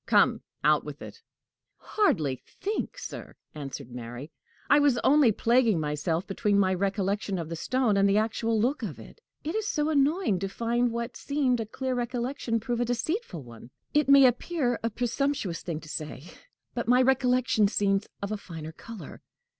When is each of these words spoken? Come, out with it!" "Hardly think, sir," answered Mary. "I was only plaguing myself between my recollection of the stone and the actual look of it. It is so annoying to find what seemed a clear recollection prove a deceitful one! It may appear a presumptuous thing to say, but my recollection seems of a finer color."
Come, 0.07 0.41
out 0.63 0.83
with 0.83 0.99
it!" 1.03 1.21
"Hardly 1.77 2.41
think, 2.43 2.97
sir," 2.97 3.35
answered 3.53 3.91
Mary. 3.91 4.31
"I 4.67 4.79
was 4.79 4.97
only 5.03 5.31
plaguing 5.31 5.79
myself 5.79 6.25
between 6.25 6.57
my 6.57 6.73
recollection 6.73 7.37
of 7.37 7.49
the 7.49 7.55
stone 7.55 7.95
and 7.97 8.09
the 8.09 8.17
actual 8.17 8.59
look 8.59 8.81
of 8.81 8.97
it. 8.97 9.21
It 9.43 9.53
is 9.53 9.67
so 9.67 9.89
annoying 9.89 10.39
to 10.39 10.49
find 10.49 10.89
what 10.91 11.15
seemed 11.15 11.59
a 11.59 11.67
clear 11.67 11.93
recollection 11.93 12.59
prove 12.59 12.79
a 12.79 12.85
deceitful 12.85 13.43
one! 13.43 13.69
It 13.93 14.09
may 14.09 14.25
appear 14.25 14.79
a 14.81 14.89
presumptuous 14.89 15.61
thing 15.61 15.79
to 15.81 15.89
say, 15.89 16.23
but 16.73 16.87
my 16.87 17.03
recollection 17.03 17.67
seems 17.67 18.07
of 18.23 18.31
a 18.31 18.37
finer 18.37 18.71
color." 18.71 19.21